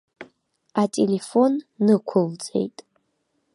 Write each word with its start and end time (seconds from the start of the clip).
Ателефон 0.81 1.53
нықәылҵеит. 1.85 2.77